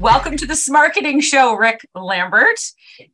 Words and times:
Welcome 0.00 0.38
to 0.38 0.46
the 0.46 0.54
Smarketing 0.54 1.22
Show, 1.22 1.52
Rick 1.52 1.86
Lambert. 1.94 2.58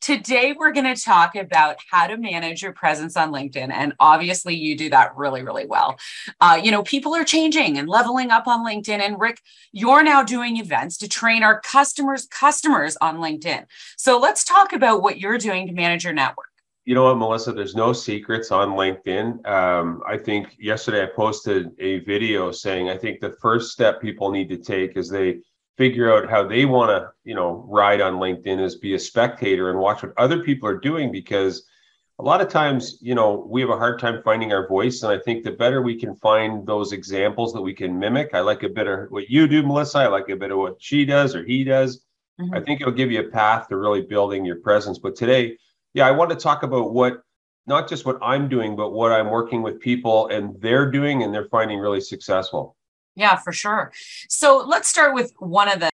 Today, 0.01 0.55
we're 0.57 0.71
going 0.71 0.95
to 0.95 1.03
talk 1.03 1.35
about 1.35 1.79
how 1.91 2.07
to 2.07 2.17
manage 2.17 2.63
your 2.63 2.73
presence 2.73 3.17
on 3.17 3.33
LinkedIn. 3.33 3.73
And 3.73 3.93
obviously, 3.99 4.55
you 4.55 4.77
do 4.77 4.89
that 4.91 5.17
really, 5.17 5.43
really 5.43 5.67
well. 5.67 5.99
Uh, 6.41 6.61
you 6.63 6.71
know, 6.71 6.85
people 6.85 7.13
are 7.17 7.25
changing 7.25 7.77
and 7.77 7.89
leveling 7.89 8.31
up 8.31 8.47
on 8.47 8.65
LinkedIn. 8.65 9.01
And 9.01 9.19
Rick, 9.19 9.41
you're 9.73 10.05
now 10.05 10.23
doing 10.23 10.59
events 10.59 10.97
to 10.99 11.09
train 11.09 11.43
our 11.43 11.61
customers' 11.61 12.25
customers 12.27 12.97
on 13.01 13.17
LinkedIn. 13.17 13.65
So 13.97 14.21
let's 14.21 14.45
talk 14.45 14.73
about 14.73 15.03
what 15.03 15.19
you're 15.19 15.39
doing 15.39 15.67
to 15.67 15.73
manage 15.73 16.05
your 16.05 16.15
network 16.15 16.47
you 16.89 16.95
know 16.95 17.03
what, 17.03 17.17
Melissa? 17.17 17.53
There's 17.53 17.75
no 17.75 17.93
secrets 17.93 18.53
on 18.53 18.71
LinkedIn. 18.71 19.45
Um, 19.45 20.05
I 20.07 20.17
think 20.17 20.55
yesterday 20.57 21.03
I 21.03 21.07
posted 21.07 21.73
a 21.81 21.99
video 22.05 22.53
saying 22.53 22.89
I 22.89 22.97
think 22.97 23.19
the 23.19 23.33
first 23.43 23.73
step 23.73 24.01
people 24.01 24.31
need 24.31 24.49
to 24.51 24.57
take 24.57 24.97
is 24.97 25.11
they 25.11 25.41
figure 25.77 26.13
out 26.13 26.31
how 26.31 26.47
they 26.47 26.65
want 26.65 26.91
to, 26.91 27.11
you 27.25 27.35
know, 27.35 27.65
ride 27.69 28.01
on 28.01 28.15
LinkedIn 28.15 28.61
is 28.61 28.77
be 28.77 28.95
a 28.95 28.99
spectator 28.99 29.71
and 29.71 29.79
watch 29.79 30.03
what 30.03 30.13
other 30.17 30.43
people 30.43 30.69
are 30.69 30.79
doing 30.79 31.13
because 31.13 31.65
a 32.19 32.23
lot 32.23 32.41
of 32.41 32.49
times, 32.49 32.99
you 33.03 33.15
know, 33.15 33.47
we 33.47 33.61
have 33.61 33.69
a 33.69 33.77
hard 33.77 33.99
time 33.99 34.23
finding 34.23 34.53
our 34.53 34.67
voice. 34.67 35.03
And 35.03 35.13
I 35.13 35.19
think 35.19 35.45
the 35.45 35.51
better 35.53 35.83
we 35.83 36.01
can 36.01 36.17
find 36.17 36.67
those 36.67 36.93
examples 36.93 37.53
that 37.53 37.61
we 37.61 37.75
can 37.75 37.99
mimic, 37.99 38.31
I 38.33 38.41
like 38.41 38.63
a 38.63 38.71
bit 38.71 38.87
of 38.87 39.11
what 39.11 39.29
you 39.29 39.47
do, 39.47 39.63
Melissa. 39.63 39.99
I 39.99 40.07
like 40.07 40.31
a 40.31 40.37
bit 40.37 40.51
of 40.51 40.59
what 40.59 40.77
she 40.79 41.05
does 41.05 41.35
or 41.35 41.45
he 41.45 41.63
does. 41.63 42.01
Mm-hmm. 42.41 42.55
I 42.55 42.61
think 42.61 42.81
it'll 42.81 42.93
give 42.93 43.11
you 43.11 43.21
a 43.21 43.31
path 43.31 43.69
to 43.69 43.77
really 43.77 44.03
building 44.03 44.47
your 44.47 44.57
presence. 44.57 44.99
But 44.99 45.15
today, 45.15 45.59
yeah, 45.93 46.07
I 46.07 46.11
want 46.11 46.31
to 46.31 46.37
talk 46.37 46.63
about 46.63 46.95
what 46.95 47.23
not 47.67 47.89
just 47.89 48.07
what 48.07 48.19
I'm 48.23 48.49
doing, 48.49 48.77
but 48.77 48.91
what 48.91 49.13
I'm 49.13 49.29
working 49.29 49.61
with 49.61 49.81
people 49.81 50.29
and 50.29 50.59
they're 50.61 50.91
doing 50.91 51.23
and 51.23 51.35
they're 51.35 51.49
finding 51.49 51.79
really 51.81 52.01
successful. 52.01 52.76
Yeah, 53.17 53.37
for 53.37 53.53
sure. 53.53 53.93
So 54.29 54.59
let's 54.59 54.89
start 54.89 55.15
with 55.15 55.33
one 55.39 55.69
of 55.69 55.81
the. 55.81 55.91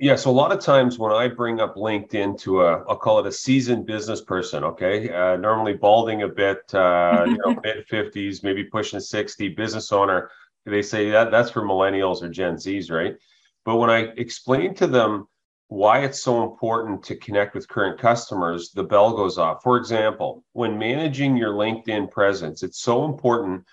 Yeah, 0.00 0.16
so 0.16 0.30
a 0.30 0.32
lot 0.32 0.50
of 0.50 0.60
times 0.60 0.98
when 0.98 1.12
I 1.12 1.28
bring 1.28 1.60
up 1.60 1.76
LinkedIn 1.76 2.38
to 2.40 2.62
a, 2.62 2.82
I'll 2.88 2.96
call 2.96 3.18
it 3.18 3.26
a 3.26 3.32
seasoned 3.32 3.84
business 3.84 4.22
person, 4.22 4.64
okay, 4.64 5.10
uh, 5.10 5.36
normally 5.36 5.74
balding 5.74 6.22
a 6.22 6.28
bit, 6.28 6.62
uh, 6.74 7.26
you 7.28 7.36
know, 7.44 7.60
mid 7.64 7.86
fifties, 7.86 8.42
maybe 8.42 8.64
pushing 8.64 8.98
sixty, 8.98 9.50
business 9.50 9.92
owner. 9.92 10.30
They 10.64 10.80
say 10.80 11.10
that 11.10 11.30
that's 11.30 11.50
for 11.50 11.60
millennials 11.60 12.22
or 12.22 12.30
Gen 12.30 12.54
Zs, 12.54 12.90
right? 12.90 13.16
But 13.66 13.76
when 13.76 13.90
I 13.90 14.08
explain 14.16 14.74
to 14.76 14.86
them 14.86 15.28
why 15.74 16.04
it's 16.04 16.22
so 16.22 16.44
important 16.44 17.02
to 17.02 17.16
connect 17.16 17.52
with 17.52 17.66
current 17.66 17.98
customers, 17.98 18.70
the 18.70 18.84
bell 18.84 19.16
goes 19.16 19.38
off. 19.38 19.60
For 19.64 19.76
example, 19.76 20.44
when 20.52 20.78
managing 20.78 21.36
your 21.36 21.54
LinkedIn 21.54 22.12
presence, 22.12 22.62
it's 22.62 22.80
so 22.80 23.04
important 23.04 23.64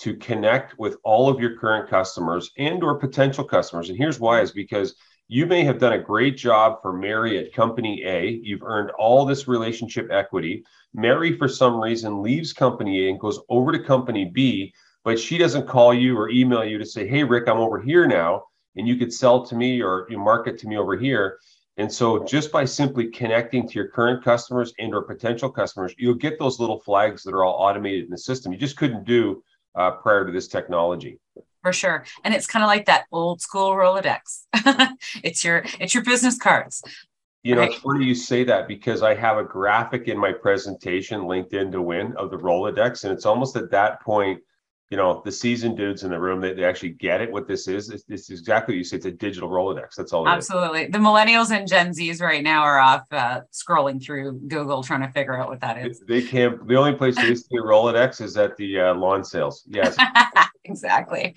to 0.00 0.16
connect 0.16 0.78
with 0.78 0.98
all 1.02 1.30
of 1.30 1.40
your 1.40 1.56
current 1.56 1.88
customers 1.88 2.50
and 2.58 2.84
or 2.84 2.98
potential 2.98 3.42
customers. 3.42 3.88
And 3.88 3.96
here's 3.96 4.20
why 4.20 4.42
is 4.42 4.52
because 4.52 4.96
you 5.28 5.46
may 5.46 5.64
have 5.64 5.78
done 5.78 5.94
a 5.94 5.98
great 5.98 6.36
job 6.36 6.82
for 6.82 6.92
Mary 6.92 7.38
at 7.38 7.54
company 7.54 8.02
A. 8.04 8.38
You've 8.42 8.62
earned 8.62 8.90
all 8.90 9.24
this 9.24 9.48
relationship 9.48 10.08
equity. 10.12 10.62
Mary, 10.92 11.38
for 11.38 11.48
some 11.48 11.80
reason, 11.80 12.22
leaves 12.22 12.52
company 12.52 13.06
A 13.06 13.10
and 13.10 13.18
goes 13.18 13.40
over 13.48 13.72
to 13.72 13.78
company 13.82 14.26
B, 14.26 14.74
but 15.04 15.18
she 15.18 15.38
doesn't 15.38 15.66
call 15.66 15.94
you 15.94 16.18
or 16.18 16.28
email 16.28 16.66
you 16.66 16.76
to 16.76 16.84
say, 16.84 17.08
Hey, 17.08 17.24
Rick, 17.24 17.48
I'm 17.48 17.56
over 17.56 17.80
here 17.80 18.06
now 18.06 18.44
and 18.76 18.86
you 18.86 18.96
could 18.96 19.12
sell 19.12 19.44
to 19.46 19.54
me 19.54 19.82
or 19.82 20.06
you 20.10 20.18
market 20.18 20.58
to 20.58 20.68
me 20.68 20.76
over 20.76 20.96
here. 20.96 21.38
And 21.78 21.92
so 21.92 22.24
just 22.24 22.50
by 22.50 22.64
simply 22.64 23.10
connecting 23.10 23.68
to 23.68 23.74
your 23.74 23.88
current 23.88 24.24
customers 24.24 24.72
and 24.78 24.94
or 24.94 25.02
potential 25.02 25.50
customers, 25.50 25.94
you'll 25.98 26.14
get 26.14 26.38
those 26.38 26.58
little 26.58 26.80
flags 26.80 27.22
that 27.24 27.34
are 27.34 27.44
all 27.44 27.54
automated 27.54 28.04
in 28.04 28.10
the 28.10 28.18
system. 28.18 28.52
You 28.52 28.58
just 28.58 28.76
couldn't 28.76 29.04
do 29.04 29.42
uh, 29.74 29.90
prior 29.92 30.24
to 30.24 30.32
this 30.32 30.48
technology. 30.48 31.18
For 31.62 31.72
sure. 31.72 32.04
And 32.24 32.32
it's 32.32 32.46
kind 32.46 32.62
of 32.62 32.68
like 32.68 32.86
that 32.86 33.06
old 33.12 33.42
school 33.42 33.72
Rolodex. 33.72 34.46
it's 35.22 35.44
your 35.44 35.64
it's 35.80 35.92
your 35.92 36.04
business 36.04 36.38
cards. 36.38 36.82
You 37.42 37.54
know, 37.54 37.62
right. 37.62 37.70
it's 37.70 37.80
funny 37.80 38.04
you 38.04 38.14
say 38.14 38.44
that 38.44 38.68
because 38.68 39.02
I 39.02 39.14
have 39.14 39.36
a 39.36 39.44
graphic 39.44 40.08
in 40.08 40.18
my 40.18 40.32
presentation, 40.32 41.22
LinkedIn 41.22 41.72
to 41.72 41.82
Win, 41.82 42.14
of 42.16 42.30
the 42.30 42.38
Rolodex. 42.38 43.04
And 43.04 43.12
it's 43.12 43.26
almost 43.26 43.56
at 43.56 43.70
that 43.70 44.00
point 44.02 44.40
you 44.90 44.96
know 44.96 45.20
the 45.24 45.32
seasoned 45.32 45.76
dudes 45.76 46.04
in 46.04 46.10
the 46.10 46.18
room 46.18 46.40
they, 46.40 46.52
they 46.52 46.64
actually 46.64 46.90
get 46.90 47.20
it 47.20 47.30
what 47.30 47.48
this 47.48 47.66
is. 47.66 47.90
It's, 47.90 48.04
it's 48.08 48.30
exactly 48.30 48.74
what 48.74 48.78
you 48.78 48.84
say 48.84 48.96
it's 48.96 49.06
a 49.06 49.10
digital 49.10 49.48
rolodex 49.48 49.94
that's 49.96 50.12
all 50.12 50.28
absolutely. 50.28 50.86
The 50.86 50.98
millennials 50.98 51.50
and 51.50 51.66
gen 51.66 51.92
z's 51.92 52.20
right 52.20 52.42
now 52.42 52.62
are 52.62 52.78
off 52.78 53.02
uh, 53.10 53.40
scrolling 53.52 54.02
through 54.02 54.40
google 54.48 54.82
trying 54.82 55.02
to 55.02 55.10
figure 55.10 55.36
out 55.36 55.48
what 55.48 55.60
that 55.60 55.84
is. 55.84 56.00
They 56.06 56.22
can't 56.22 56.66
the 56.66 56.76
only 56.76 56.94
place 56.94 57.16
they 57.16 57.34
see 57.34 57.56
a 57.56 57.62
rolodex 57.62 58.20
is 58.20 58.36
at 58.36 58.56
the 58.56 58.80
uh, 58.80 58.94
lawn 58.94 59.24
sales. 59.24 59.64
Yes. 59.68 59.96
Exactly. 60.68 61.36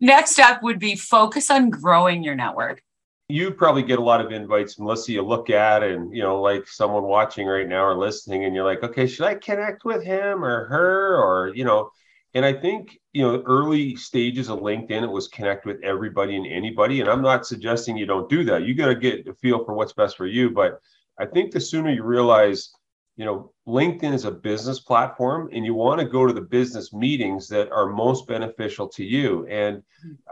Next 0.00 0.38
up 0.38 0.62
would 0.62 0.78
be 0.78 0.96
focus 0.96 1.50
on 1.50 1.68
growing 1.70 2.22
your 2.22 2.34
network. 2.34 2.82
You 3.28 3.52
probably 3.52 3.82
get 3.82 3.98
a 3.98 4.02
lot 4.02 4.24
of 4.24 4.32
invites 4.32 4.78
melissa 4.78 5.12
you 5.12 5.22
look 5.22 5.50
at 5.50 5.82
and 5.82 6.14
you 6.16 6.22
know 6.22 6.40
like 6.40 6.66
someone 6.66 7.04
watching 7.04 7.46
right 7.46 7.68
now 7.68 7.84
or 7.84 7.96
listening 7.96 8.44
and 8.44 8.54
you're 8.54 8.64
like 8.64 8.82
okay 8.82 9.06
should 9.06 9.26
i 9.26 9.34
connect 9.34 9.84
with 9.84 10.02
him 10.02 10.44
or 10.44 10.64
her? 10.66 11.16
Or 11.16 11.52
you 11.54 11.64
know 11.64 11.90
and 12.34 12.44
I 12.44 12.52
think, 12.52 12.98
you 13.12 13.22
know, 13.22 13.42
early 13.44 13.96
stages 13.96 14.48
of 14.48 14.60
LinkedIn, 14.60 15.02
it 15.02 15.10
was 15.10 15.26
connect 15.26 15.66
with 15.66 15.82
everybody 15.82 16.36
and 16.36 16.46
anybody. 16.46 17.00
And 17.00 17.10
I'm 17.10 17.22
not 17.22 17.44
suggesting 17.44 17.96
you 17.96 18.06
don't 18.06 18.28
do 18.28 18.44
that. 18.44 18.62
You 18.62 18.74
got 18.74 18.86
to 18.86 18.94
get 18.94 19.26
a 19.26 19.34
feel 19.34 19.64
for 19.64 19.74
what's 19.74 19.92
best 19.92 20.16
for 20.16 20.26
you. 20.26 20.50
But 20.50 20.80
I 21.18 21.26
think 21.26 21.50
the 21.50 21.60
sooner 21.60 21.90
you 21.90 22.04
realize, 22.04 22.72
you 23.16 23.24
know, 23.24 23.52
LinkedIn 23.66 24.14
is 24.14 24.26
a 24.26 24.30
business 24.30 24.78
platform 24.78 25.50
and 25.52 25.64
you 25.64 25.74
want 25.74 26.00
to 26.00 26.06
go 26.06 26.24
to 26.24 26.32
the 26.32 26.40
business 26.40 26.92
meetings 26.92 27.48
that 27.48 27.70
are 27.72 27.86
most 27.86 28.28
beneficial 28.28 28.86
to 28.90 29.04
you. 29.04 29.44
And, 29.48 29.82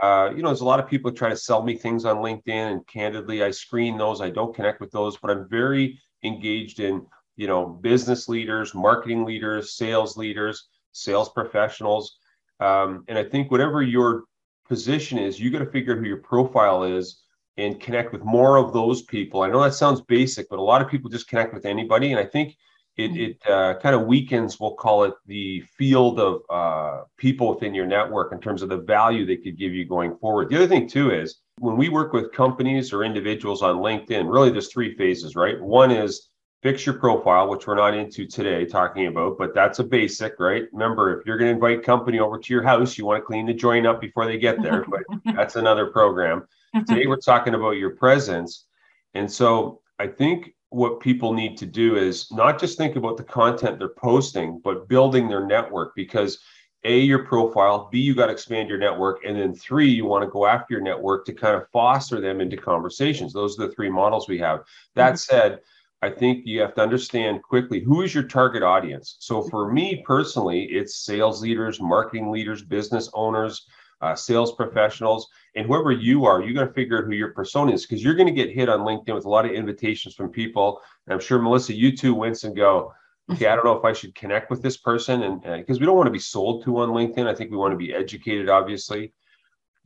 uh, 0.00 0.30
you 0.36 0.42
know, 0.42 0.48
there's 0.50 0.60
a 0.60 0.66
lot 0.66 0.80
of 0.80 0.88
people 0.88 1.10
try 1.10 1.30
to 1.30 1.36
sell 1.36 1.64
me 1.64 1.76
things 1.76 2.04
on 2.04 2.18
LinkedIn. 2.18 2.72
And 2.72 2.86
candidly, 2.86 3.42
I 3.42 3.50
screen 3.50 3.98
those, 3.98 4.20
I 4.20 4.30
don't 4.30 4.54
connect 4.54 4.80
with 4.80 4.92
those, 4.92 5.16
but 5.16 5.32
I'm 5.32 5.48
very 5.48 5.98
engaged 6.22 6.78
in, 6.78 7.04
you 7.34 7.48
know, 7.48 7.66
business 7.66 8.28
leaders, 8.28 8.72
marketing 8.72 9.24
leaders, 9.24 9.74
sales 9.74 10.16
leaders 10.16 10.68
sales 10.92 11.30
professionals. 11.30 12.18
Um, 12.60 13.04
and 13.08 13.18
I 13.18 13.24
think 13.24 13.50
whatever 13.50 13.82
your 13.82 14.24
position 14.68 15.18
is, 15.18 15.38
you 15.40 15.50
got 15.50 15.60
to 15.60 15.70
figure 15.70 15.94
out 15.94 15.98
who 15.98 16.06
your 16.06 16.18
profile 16.18 16.84
is 16.84 17.22
and 17.56 17.80
connect 17.80 18.12
with 18.12 18.24
more 18.24 18.56
of 18.56 18.72
those 18.72 19.02
people. 19.02 19.42
I 19.42 19.48
know 19.48 19.62
that 19.62 19.74
sounds 19.74 20.00
basic, 20.02 20.48
but 20.48 20.58
a 20.58 20.62
lot 20.62 20.82
of 20.82 20.88
people 20.88 21.10
just 21.10 21.28
connect 21.28 21.52
with 21.52 21.66
anybody. 21.66 22.12
And 22.12 22.20
I 22.20 22.24
think 22.24 22.56
it, 22.96 23.10
mm-hmm. 23.10 23.20
it 23.20 23.50
uh, 23.50 23.78
kind 23.80 23.94
of 23.94 24.06
weakens, 24.06 24.60
we'll 24.60 24.74
call 24.74 25.04
it 25.04 25.14
the 25.26 25.60
field 25.76 26.20
of 26.20 26.42
uh, 26.50 27.04
people 27.16 27.54
within 27.54 27.74
your 27.74 27.86
network 27.86 28.32
in 28.32 28.40
terms 28.40 28.62
of 28.62 28.68
the 28.68 28.78
value 28.78 29.24
they 29.24 29.36
could 29.36 29.58
give 29.58 29.72
you 29.72 29.84
going 29.84 30.16
forward. 30.18 30.50
The 30.50 30.56
other 30.56 30.68
thing, 30.68 30.88
too, 30.88 31.10
is 31.10 31.40
when 31.58 31.76
we 31.76 31.88
work 31.88 32.12
with 32.12 32.32
companies 32.32 32.92
or 32.92 33.04
individuals 33.04 33.62
on 33.62 33.76
LinkedIn, 33.76 34.30
really 34.30 34.50
there's 34.50 34.72
three 34.72 34.96
phases, 34.96 35.34
right? 35.34 35.60
One 35.60 35.90
is 35.90 36.28
fix 36.62 36.84
your 36.84 36.96
profile, 36.96 37.48
which 37.48 37.66
we're 37.66 37.76
not 37.76 37.94
into 37.94 38.26
today 38.26 38.64
talking 38.66 39.06
about, 39.06 39.38
but 39.38 39.54
that's 39.54 39.78
a 39.78 39.84
basic, 39.84 40.40
right? 40.40 40.64
Remember, 40.72 41.18
if 41.18 41.26
you're 41.26 41.38
going 41.38 41.48
to 41.48 41.54
invite 41.54 41.84
company 41.84 42.18
over 42.18 42.38
to 42.38 42.52
your 42.52 42.62
house, 42.62 42.98
you 42.98 43.06
want 43.06 43.22
to 43.22 43.24
clean 43.24 43.46
the 43.46 43.54
joint 43.54 43.86
up 43.86 44.00
before 44.00 44.26
they 44.26 44.38
get 44.38 44.60
there, 44.62 44.84
but 44.88 45.02
that's 45.36 45.56
another 45.56 45.86
program. 45.86 46.46
Today, 46.86 47.06
we're 47.06 47.16
talking 47.16 47.54
about 47.54 47.72
your 47.72 47.90
presence. 47.90 48.66
And 49.14 49.30
so 49.30 49.80
I 49.98 50.08
think 50.08 50.54
what 50.70 51.00
people 51.00 51.32
need 51.32 51.56
to 51.58 51.66
do 51.66 51.96
is 51.96 52.30
not 52.32 52.60
just 52.60 52.76
think 52.76 52.96
about 52.96 53.16
the 53.16 53.24
content 53.24 53.78
they're 53.78 53.88
posting, 53.88 54.60
but 54.62 54.88
building 54.88 55.28
their 55.28 55.46
network 55.46 55.94
because 55.94 56.38
a 56.84 56.98
your 56.98 57.24
profile 57.24 57.88
b 57.90 57.98
you 57.98 58.14
got 58.14 58.26
to 58.26 58.32
expand 58.32 58.68
your 58.68 58.78
network 58.78 59.24
and 59.24 59.36
then 59.36 59.52
three 59.52 59.88
you 59.88 60.04
want 60.04 60.22
to 60.22 60.30
go 60.30 60.46
after 60.46 60.74
your 60.74 60.80
network 60.80 61.26
to 61.26 61.32
kind 61.32 61.56
of 61.56 61.68
foster 61.70 62.20
them 62.20 62.40
into 62.40 62.56
conversations 62.56 63.32
those 63.32 63.58
are 63.58 63.66
the 63.66 63.74
three 63.74 63.90
models 63.90 64.28
we 64.28 64.38
have 64.38 64.60
that 64.94 65.14
mm-hmm. 65.14 65.16
said 65.16 65.58
I 66.00 66.10
think 66.10 66.46
you 66.46 66.60
have 66.60 66.74
to 66.74 66.82
understand 66.82 67.42
quickly 67.42 67.80
who 67.80 68.02
is 68.02 68.14
your 68.14 68.24
target 68.24 68.62
audience. 68.62 69.16
So 69.18 69.42
for 69.42 69.72
me 69.72 70.02
personally, 70.06 70.64
it's 70.64 71.04
sales 71.04 71.42
leaders, 71.42 71.80
marketing 71.80 72.30
leaders, 72.30 72.62
business 72.62 73.10
owners, 73.14 73.66
uh, 74.00 74.14
sales 74.14 74.54
professionals, 74.54 75.28
and 75.56 75.66
whoever 75.66 75.90
you 75.90 76.24
are, 76.24 76.40
you 76.40 76.54
got 76.54 76.66
to 76.66 76.72
figure 76.72 76.98
out 76.98 77.04
who 77.04 77.12
your 77.12 77.32
persona 77.32 77.72
is 77.72 77.84
because 77.84 78.02
you're 78.02 78.14
going 78.14 78.28
to 78.28 78.32
get 78.32 78.54
hit 78.54 78.68
on 78.68 78.80
LinkedIn 78.80 79.14
with 79.14 79.24
a 79.24 79.28
lot 79.28 79.44
of 79.44 79.50
invitations 79.50 80.14
from 80.14 80.30
people. 80.30 80.80
And 81.06 81.14
I'm 81.14 81.20
sure 81.20 81.40
Melissa, 81.40 81.74
you 81.74 81.96
too, 81.96 82.14
wince 82.14 82.44
and 82.44 82.54
go. 82.54 82.92
Okay, 83.30 83.46
I 83.46 83.56
don't 83.56 83.64
know 83.64 83.76
if 83.76 83.84
I 83.84 83.92
should 83.92 84.14
connect 84.14 84.50
with 84.50 84.62
this 84.62 84.78
person, 84.78 85.22
and 85.24 85.42
because 85.42 85.76
uh, 85.76 85.80
we 85.80 85.86
don't 85.86 85.96
want 85.96 86.06
to 86.06 86.12
be 86.12 86.18
sold 86.18 86.64
to 86.64 86.78
on 86.78 86.90
LinkedIn, 86.90 87.26
I 87.26 87.34
think 87.34 87.50
we 87.50 87.58
want 87.58 87.72
to 87.72 87.76
be 87.76 87.92
educated, 87.92 88.48
obviously. 88.48 89.12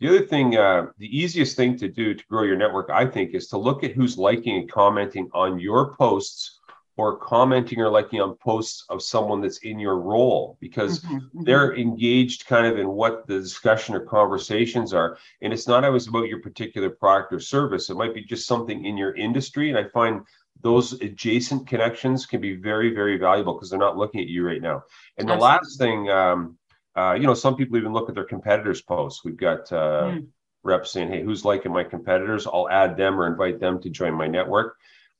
The 0.02 0.08
other 0.08 0.26
thing, 0.26 0.56
uh, 0.56 0.86
the 0.98 1.16
easiest 1.16 1.54
thing 1.54 1.78
to 1.78 1.86
do 1.86 2.12
to 2.12 2.24
grow 2.26 2.42
your 2.42 2.56
network, 2.56 2.90
I 2.90 3.06
think, 3.06 3.34
is 3.34 3.46
to 3.48 3.56
look 3.56 3.84
at 3.84 3.92
who's 3.92 4.18
liking 4.18 4.56
and 4.56 4.68
commenting 4.68 5.30
on 5.32 5.60
your 5.60 5.94
posts 5.94 6.58
or 6.96 7.18
commenting 7.18 7.80
or 7.80 7.88
liking 7.88 8.20
on 8.20 8.34
posts 8.38 8.84
of 8.88 9.00
someone 9.00 9.40
that's 9.40 9.58
in 9.58 9.78
your 9.78 10.00
role 10.00 10.58
because 10.58 10.98
mm-hmm, 10.98 11.14
mm-hmm. 11.18 11.44
they're 11.44 11.76
engaged 11.76 12.46
kind 12.46 12.66
of 12.66 12.80
in 12.80 12.88
what 12.88 13.28
the 13.28 13.38
discussion 13.38 13.94
or 13.94 14.00
conversations 14.00 14.92
are. 14.92 15.18
And 15.40 15.52
it's 15.52 15.68
not 15.68 15.84
always 15.84 16.08
about 16.08 16.26
your 16.26 16.40
particular 16.40 16.90
product 16.90 17.32
or 17.32 17.38
service, 17.38 17.88
it 17.88 17.96
might 17.96 18.12
be 18.12 18.24
just 18.24 18.48
something 18.48 18.84
in 18.84 18.96
your 18.96 19.14
industry. 19.14 19.68
And 19.68 19.78
I 19.78 19.84
find 19.90 20.22
those 20.62 20.94
adjacent 20.94 21.68
connections 21.68 22.26
can 22.26 22.40
be 22.40 22.56
very, 22.56 22.92
very 22.92 23.18
valuable 23.18 23.54
because 23.54 23.70
they're 23.70 23.78
not 23.78 23.96
looking 23.96 24.20
at 24.20 24.26
you 24.26 24.44
right 24.44 24.62
now. 24.62 24.82
And 25.16 25.28
the 25.28 25.36
last 25.36 25.78
thing, 25.78 26.10
um, 26.10 26.58
uh, 26.96 27.14
you 27.18 27.26
know, 27.26 27.34
some 27.34 27.56
people 27.56 27.76
even 27.76 27.92
look 27.92 28.08
at 28.08 28.14
their 28.14 28.24
competitors' 28.24 28.82
posts. 28.82 29.24
We've 29.24 29.36
got 29.36 29.72
uh, 29.72 30.12
mm. 30.12 30.26
reps 30.62 30.92
saying, 30.92 31.08
hey, 31.08 31.22
who's 31.22 31.44
liking 31.44 31.72
my 31.72 31.84
competitors? 31.84 32.46
I'll 32.46 32.68
add 32.68 32.96
them 32.96 33.20
or 33.20 33.26
invite 33.26 33.60
them 33.60 33.80
to 33.82 33.90
join 33.90 34.14
my 34.14 34.26
network. 34.26 34.76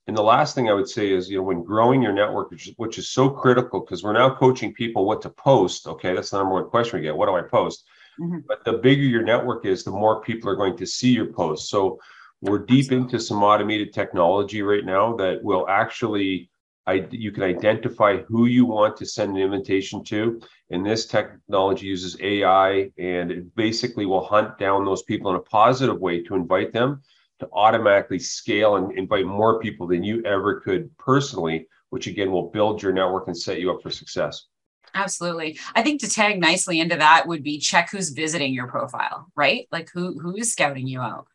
And 0.07 0.17
the 0.17 0.23
last 0.23 0.55
thing 0.55 0.69
I 0.69 0.73
would 0.73 0.89
say 0.89 1.13
is, 1.13 1.31
you 1.31 1.37
know, 1.37 1.45
when 1.45 1.63
growing 1.63 2.03
your 2.03 2.13
network, 2.13 2.51
which 2.51 2.69
is, 2.69 2.75
which 2.77 2.99
is 2.99 3.09
so 3.09 3.31
critical 3.31 3.81
because 3.81 4.03
we're 4.03 4.13
now 4.13 4.35
coaching 4.35 4.75
people 4.75 5.05
what 5.05 5.23
to 5.23 5.31
post. 5.31 5.87
Okay, 5.87 6.15
that's 6.15 6.31
the 6.31 6.39
number 6.39 6.55
one 6.55 6.69
question 6.69 6.99
we 6.99 7.05
get. 7.05 7.17
What 7.17 7.27
do 7.27 7.37
I 7.37 7.43
post? 7.43 7.85
Mm-hmm. 8.21 8.41
But 8.47 8.65
the 8.65 8.75
bigger 8.75 9.03
your 9.03 9.23
network 9.23 9.65
is, 9.65 9.85
the 9.85 9.93
more 9.93 10.21
people 10.21 10.51
are 10.51 10.57
going 10.57 10.77
to 10.77 10.87
see 10.87 11.13
your 11.13 11.33
posts. 11.33 11.71
So 11.71 12.01
we're 12.41 12.59
deep 12.59 12.91
into 12.91 13.21
some 13.21 13.43
automated 13.43 13.93
technology 13.93 14.63
right 14.63 14.85
now 14.85 15.17
that 15.17 15.43
will 15.43 15.69
actually 15.69 16.51
I, 16.87 17.07
you 17.11 17.31
can 17.31 17.45
identify 17.45 18.19
who 18.19 18.47
you 18.47 18.65
want 18.65 18.97
to 18.97 19.07
send 19.07 19.37
an 19.37 19.43
invitation 19.43 20.03
to. 20.05 20.41
And 20.71 20.85
this 20.85 21.07
technology 21.07 21.87
uses 21.87 22.17
AI 22.21 22.91
and 22.99 23.31
it 23.31 23.55
basically 23.55 24.07
will 24.07 24.25
hunt 24.25 24.59
down 24.59 24.85
those 24.85 25.03
people 25.05 25.31
in 25.31 25.37
a 25.37 25.41
positive 25.41 26.01
way 26.01 26.23
to 26.25 26.35
invite 26.35 26.73
them 26.73 27.03
to 27.39 27.49
automatically 27.53 28.19
scale 28.19 28.77
and 28.77 28.97
invite 28.97 29.27
more 29.27 29.61
people 29.61 29.87
than 29.87 30.03
you 30.03 30.25
ever 30.25 30.61
could 30.61 30.97
personally, 30.97 31.67
which 31.91 32.07
again 32.07 32.31
will 32.31 32.51
build 32.51 32.83
your 32.83 32.93
network 32.93 33.27
and 33.27 33.37
set 33.37 33.61
you 33.61 33.71
up 33.71 33.83
for 33.83 33.91
success. 33.91 34.47
Absolutely. 34.95 35.59
I 35.75 35.83
think 35.83 36.01
to 36.01 36.09
tag 36.09 36.39
nicely 36.41 36.79
into 36.79 36.97
that 36.97 37.27
would 37.27 37.43
be 37.43 37.59
check 37.59 37.91
who's 37.91 38.11
visiting 38.11 38.53
your 38.53 38.67
profile, 38.67 39.27
right? 39.35 39.67
Like 39.73 39.91
who 39.93 40.19
who 40.21 40.37
is 40.37 40.53
scouting 40.53 40.87
you 40.87 41.01
out. 41.01 41.27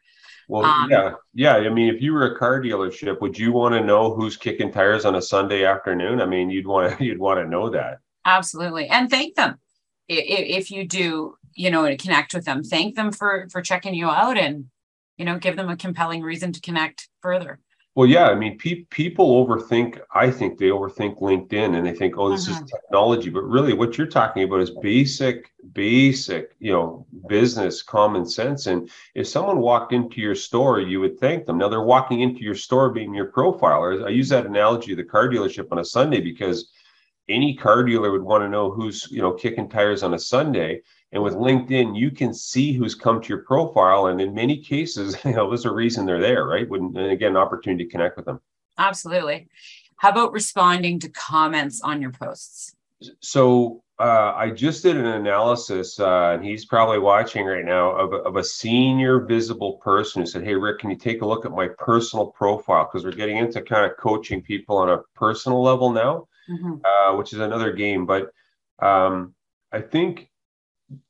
Well, 0.48 0.66
um, 0.66 0.90
yeah, 0.90 1.12
yeah. 1.34 1.56
I 1.56 1.70
mean, 1.70 1.94
if 1.94 2.02
you 2.02 2.14
were 2.14 2.34
a 2.34 2.38
car 2.38 2.62
dealership, 2.62 3.20
would 3.20 3.38
you 3.38 3.52
want 3.52 3.74
to 3.74 3.84
know 3.84 4.16
who's 4.16 4.38
kicking 4.38 4.72
tires 4.72 5.04
on 5.04 5.16
a 5.16 5.22
Sunday 5.22 5.66
afternoon? 5.66 6.22
I 6.22 6.26
mean, 6.26 6.50
you'd 6.50 6.68
want 6.68 6.98
to 6.98 7.04
you'd 7.06 7.20
want 7.20 7.40
to 7.40 7.48
know 7.48 7.70
that. 7.70 8.00
Absolutely, 8.26 8.88
and 8.88 9.10
thank 9.10 9.36
them 9.36 9.60
if, 10.08 10.66
if 10.68 10.72
you 10.72 10.88
do. 10.88 11.36
You 11.60 11.72
know, 11.72 11.84
connect 11.98 12.36
with 12.36 12.46
them, 12.46 12.64
thank 12.64 12.96
them 12.96 13.12
for 13.12 13.48
for 13.52 13.62
checking 13.62 13.96
you 13.96 14.08
out, 14.08 14.38
and 14.38 14.66
you 15.18 15.26
know, 15.26 15.40
give 15.40 15.58
them 15.58 15.70
a 15.70 15.76
compelling 15.76 16.22
reason 16.22 16.54
to 16.54 16.62
connect 16.62 17.10
further. 17.22 17.60
Well, 17.98 18.06
yeah, 18.06 18.28
I 18.28 18.36
mean, 18.36 18.60
pe- 18.60 18.86
people 18.92 19.44
overthink. 19.44 20.00
I 20.14 20.30
think 20.30 20.60
they 20.60 20.68
overthink 20.68 21.20
LinkedIn, 21.20 21.76
and 21.76 21.84
they 21.84 21.96
think, 21.96 22.16
"Oh, 22.16 22.30
this 22.30 22.48
is 22.48 22.58
mm-hmm. 22.58 22.66
technology," 22.66 23.32
but 23.32 23.42
really, 23.42 23.74
what 23.74 23.98
you're 23.98 24.06
talking 24.06 24.44
about 24.44 24.60
is 24.60 24.70
basic, 24.70 25.52
basic, 25.74 26.56
you 26.60 26.72
know, 26.72 27.08
business 27.28 27.82
common 27.82 28.28
sense. 28.28 28.68
And 28.68 28.92
if 29.16 29.28
someone 29.28 29.62
walked 29.62 29.94
into 29.94 30.22
your 30.22 30.36
store, 30.36 30.80
you 30.80 31.00
would 31.00 31.20
thank 31.20 31.48
them. 31.48 31.58
Now 31.58 31.70
they're 31.70 31.82
walking 31.82 32.22
into 32.22 32.42
your 32.42 32.54
store 32.54 32.92
being 32.92 33.16
your 33.16 33.32
profiler. 33.32 34.06
I 34.06 34.10
use 34.10 34.30
that 34.30 34.46
analogy 34.46 34.92
of 34.92 34.98
the 34.98 35.04
car 35.04 35.28
dealership 35.28 35.72
on 35.72 35.80
a 35.80 35.84
Sunday 35.84 36.22
because 36.22 36.70
any 37.30 37.56
car 37.56 37.84
dealer 37.84 38.12
would 38.12 38.24
want 38.24 38.44
to 38.44 38.50
know 38.50 38.72
who's 38.72 39.08
you 39.12 39.22
know 39.22 39.34
kicking 39.34 39.70
tires 39.70 40.04
on 40.04 40.14
a 40.14 40.20
Sunday. 40.20 40.82
And 41.14 41.24
with 41.24 41.36
LinkedIn, 41.36 41.98
you 41.98 42.12
can 42.12 42.34
see 42.34 42.74
who's 42.74 42.94
come 42.94 43.22
to 43.22 43.30
your 43.30 43.44
profile. 43.44 44.08
And 44.08 44.20
in 44.20 44.34
many 44.34 44.58
cases, 44.58 45.16
you 45.26 45.32
know, 45.32 45.48
there's 45.50 45.66
a 45.66 45.72
reason 45.72 46.06
they're 46.06 46.20
there, 46.20 46.46
right? 46.46 46.68
When, 46.70 46.94
and 46.98 47.12
again, 47.12 47.32
an 47.32 47.38
opportunity 47.38 47.86
to 47.86 47.90
connect 47.90 48.18
with 48.18 48.26
them. 48.26 48.42
Absolutely. 48.78 49.48
How 49.98 50.10
about 50.10 50.34
responding 50.34 51.00
to 51.00 51.10
comments 51.10 51.82
on 51.82 52.02
your 52.02 52.12
posts? 52.12 52.76
So 53.22 53.84
uh, 54.00 54.34
I 54.36 54.52
just 54.52 54.84
did 54.84 54.96
an 54.96 55.06
analysis, 55.06 56.00
uh, 56.00 56.32
and 56.34 56.46
he's 56.46 56.66
probably 56.66 57.00
watching 57.00 57.46
right 57.46 57.66
now, 57.66 57.96
of, 57.96 58.14
of 58.14 58.36
a 58.36 58.44
senior 58.44 59.22
visible 59.22 59.74
person 59.78 60.22
who 60.22 60.28
said, 60.28 60.44
Hey, 60.44 60.54
Rick, 60.54 60.80
can 60.80 60.92
you 60.92 60.98
take 60.98 61.24
a 61.24 61.26
look 61.26 61.46
at 61.46 61.52
my 61.52 61.68
personal 61.80 62.28
profile? 62.28 62.86
Because 62.86 63.06
we're 63.06 63.12
getting 63.12 63.38
into 63.38 63.62
kind 63.62 63.90
of 63.90 63.98
coaching 63.98 64.42
people 64.42 64.78
on 64.78 64.90
a 64.90 65.00
personal 65.16 65.64
level 65.64 65.92
now, 65.92 66.28
mm-hmm. 66.50 66.76
uh, 66.84 67.16
which 67.18 67.34
is 67.34 67.40
another 67.40 67.72
game. 67.74 68.06
But 68.06 68.32
um, 68.80 69.34
I 69.72 69.82
think 69.82 70.30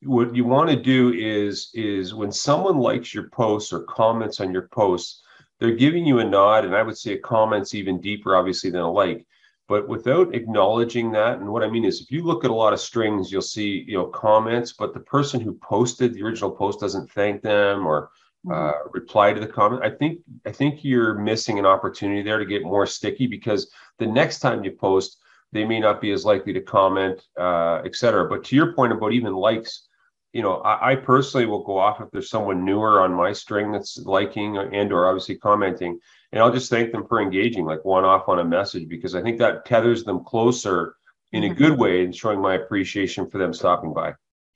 what 0.03 0.35
you 0.35 0.43
want 0.43 0.69
to 0.69 0.75
do 0.75 1.13
is 1.13 1.69
is 1.73 2.13
when 2.13 2.31
someone 2.31 2.77
likes 2.77 3.13
your 3.13 3.29
posts 3.29 3.71
or 3.71 3.81
comments 3.83 4.39
on 4.39 4.51
your 4.51 4.67
posts 4.69 5.21
they're 5.59 5.75
giving 5.75 6.05
you 6.05 6.19
a 6.19 6.23
nod 6.23 6.65
and 6.65 6.75
i 6.75 6.81
would 6.81 6.97
say 6.97 7.13
a 7.13 7.19
comment's 7.19 7.75
even 7.75 8.01
deeper 8.01 8.35
obviously 8.35 8.71
than 8.71 8.81
a 8.81 8.91
like 8.91 9.25
but 9.67 9.87
without 9.87 10.33
acknowledging 10.33 11.11
that 11.11 11.37
and 11.37 11.47
what 11.47 11.63
i 11.63 11.69
mean 11.69 11.85
is 11.85 12.01
if 12.01 12.09
you 12.09 12.23
look 12.23 12.43
at 12.43 12.49
a 12.49 12.53
lot 12.53 12.73
of 12.73 12.79
strings 12.79 13.31
you'll 13.31 13.41
see 13.41 13.83
you 13.87 13.95
know 13.95 14.07
comments 14.07 14.73
but 14.73 14.93
the 14.93 14.99
person 14.99 15.39
who 15.39 15.53
posted 15.61 16.13
the 16.13 16.23
original 16.23 16.51
post 16.51 16.79
doesn't 16.79 17.11
thank 17.11 17.41
them 17.43 17.85
or 17.85 18.09
mm-hmm. 18.45 18.51
uh, 18.51 18.89
reply 18.93 19.31
to 19.31 19.39
the 19.39 19.47
comment 19.47 19.83
i 19.83 19.89
think 19.91 20.19
i 20.47 20.51
think 20.51 20.83
you're 20.83 21.13
missing 21.13 21.59
an 21.59 21.67
opportunity 21.67 22.23
there 22.23 22.39
to 22.39 22.45
get 22.45 22.63
more 22.63 22.87
sticky 22.87 23.27
because 23.27 23.69
the 23.99 24.07
next 24.07 24.39
time 24.39 24.63
you 24.63 24.71
post 24.71 25.19
they 25.51 25.65
may 25.65 25.79
not 25.79 26.01
be 26.01 26.11
as 26.11 26.25
likely 26.25 26.53
to 26.53 26.61
comment, 26.61 27.21
uh, 27.39 27.81
et 27.85 27.95
cetera. 27.95 28.27
But 28.27 28.43
to 28.45 28.55
your 28.55 28.73
point 28.73 28.93
about 28.93 29.13
even 29.13 29.33
likes, 29.33 29.87
you 30.33 30.41
know, 30.41 30.57
I, 30.57 30.91
I, 30.91 30.95
personally 30.95 31.45
will 31.45 31.63
go 31.63 31.77
off 31.77 32.01
if 32.01 32.11
there's 32.11 32.29
someone 32.29 32.65
newer 32.65 33.01
on 33.01 33.13
my 33.13 33.31
string 33.31 33.71
that's 33.71 33.97
liking 33.97 34.57
and 34.57 34.91
or 34.91 35.07
obviously 35.07 35.37
commenting, 35.37 35.99
and 36.31 36.41
I'll 36.41 36.51
just 36.51 36.69
thank 36.69 36.91
them 36.91 37.07
for 37.07 37.21
engaging, 37.21 37.65
like 37.65 37.85
one 37.85 38.03
off 38.03 38.27
on 38.27 38.39
a 38.39 38.45
message, 38.45 38.89
because 38.89 39.15
I 39.15 39.21
think 39.21 39.39
that 39.39 39.65
tethers 39.65 40.03
them 40.03 40.23
closer 40.23 40.95
in 41.31 41.43
a 41.43 41.47
mm-hmm. 41.47 41.57
good 41.57 41.79
way 41.79 42.03
and 42.03 42.15
showing 42.15 42.41
my 42.41 42.55
appreciation 42.55 43.29
for 43.29 43.37
them 43.37 43.53
stopping 43.53 43.93
by. 43.93 44.13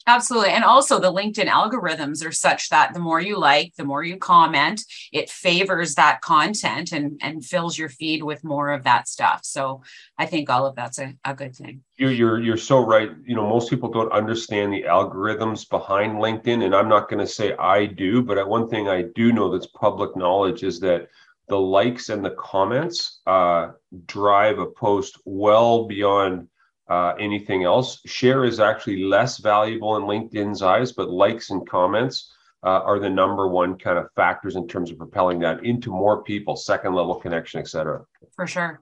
Absolutely. 0.08 0.50
And 0.50 0.64
also 0.64 1.00
the 1.00 1.14
LinkedIn 1.14 1.48
algorithms 1.48 2.26
are 2.26 2.32
such 2.32 2.70
that 2.70 2.94
the 2.94 3.00
more 3.00 3.22
you 3.22 3.38
like, 3.38 3.76
the 3.76 3.84
more 3.84 4.04
you 4.04 4.18
comment, 4.18 4.82
it 5.12 5.30
favors 5.30 5.96
that 5.96 6.22
content 6.22 6.92
and, 6.92 7.20
and 7.22 7.46
fills 7.46 7.78
your 7.78 7.90
feed 7.90 8.24
with 8.24 8.44
more 8.44 8.72
of 8.72 8.84
that 8.84 9.08
stuff. 9.08 9.42
So 9.44 9.84
I 10.18 10.26
think 10.26 10.50
all 10.50 10.66
of 10.66 10.76
that's 10.76 11.00
a, 11.00 11.14
a 11.24 11.36
good 11.36 11.56
thing. 11.56 11.84
You're, 11.98 12.12
you're, 12.12 12.40
you're 12.42 12.58
so 12.58 12.80
right. 12.84 13.12
You 13.26 13.36
know, 13.36 13.48
most 13.48 13.70
people 13.70 13.92
don't 13.92 14.12
understand 14.12 14.74
the 14.74 14.84
algorithms 14.84 15.70
behind 15.70 16.14
LinkedIn. 16.14 16.66
And 16.66 16.76
I'm 16.76 16.90
not 16.90 17.08
going 17.08 17.20
to 17.20 17.28
say 17.28 17.54
I 17.54 17.86
do, 17.86 18.24
but 18.24 18.48
one 18.48 18.68
thing 18.68 18.88
I 18.88 19.04
do 19.14 19.32
know 19.32 19.52
that's 19.52 19.68
public 19.68 20.16
knowledge 20.18 20.64
is 20.64 20.80
that 20.80 21.10
the 21.48 21.60
likes 21.60 22.10
and 22.10 22.24
the 22.24 22.32
comments 22.32 23.20
uh, 23.28 23.72
drive 24.06 24.58
a 24.58 24.66
post 24.66 25.20
well 25.26 25.86
beyond 25.86 26.48
uh, 26.92 27.16
anything 27.18 27.64
else. 27.64 28.02
Share 28.06 28.44
is 28.44 28.60
actually 28.60 29.06
less 29.06 29.38
valuable 29.38 29.96
in 29.96 30.04
LinkedIn's 30.04 30.62
eyes, 30.62 30.92
but 30.92 31.10
likes 31.10 31.50
and 31.50 31.66
comments 31.68 32.34
uh, 32.64 32.82
are 32.82 33.00
the 33.00 33.10
number 33.10 33.48
one 33.48 33.78
kind 33.78 33.98
of 33.98 34.12
factors 34.14 34.58
in 34.58 34.68
terms 34.68 34.92
of 34.92 34.98
propelling 34.98 35.40
that 35.40 35.64
into 35.64 35.90
more 35.90 36.22
people, 36.22 36.58
second 36.58 36.94
level 36.94 37.16
connection, 37.16 37.62
et 37.62 37.70
cetera. 37.70 38.04
For 38.36 38.46
sure. 38.46 38.82